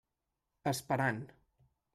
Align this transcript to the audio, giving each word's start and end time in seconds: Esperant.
Esperant. 0.71 1.23